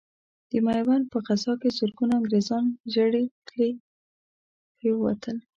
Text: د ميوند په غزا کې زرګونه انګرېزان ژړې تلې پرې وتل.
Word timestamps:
د 0.49 0.51
ميوند 0.65 1.03
په 1.11 1.17
غزا 1.27 1.53
کې 1.61 1.69
زرګونه 1.77 2.13
انګرېزان 2.17 2.65
ژړې 2.93 3.23
تلې 3.47 3.69
پرې 4.77 4.91
وتل. 5.03 5.37